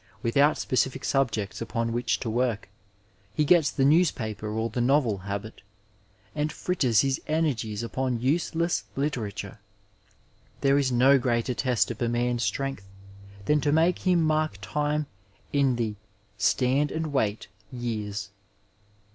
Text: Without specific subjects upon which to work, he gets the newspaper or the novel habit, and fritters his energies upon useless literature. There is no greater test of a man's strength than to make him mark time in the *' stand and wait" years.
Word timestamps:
Without 0.23 0.57
specific 0.57 1.05
subjects 1.05 1.61
upon 1.61 1.93
which 1.93 2.19
to 2.21 2.27
work, 2.31 2.69
he 3.35 3.45
gets 3.45 3.69
the 3.69 3.85
newspaper 3.85 4.49
or 4.51 4.67
the 4.67 4.81
novel 4.81 5.19
habit, 5.19 5.61
and 6.33 6.51
fritters 6.51 7.01
his 7.01 7.21
energies 7.27 7.83
upon 7.83 8.19
useless 8.19 8.85
literature. 8.95 9.59
There 10.61 10.79
is 10.79 10.91
no 10.91 11.19
greater 11.19 11.53
test 11.53 11.91
of 11.91 12.01
a 12.01 12.09
man's 12.09 12.41
strength 12.41 12.89
than 13.45 13.61
to 13.61 13.71
make 13.71 13.99
him 13.99 14.23
mark 14.23 14.57
time 14.59 15.05
in 15.53 15.75
the 15.75 15.93
*' 16.23 16.33
stand 16.39 16.89
and 16.89 17.13
wait" 17.13 17.47
years. 17.71 18.31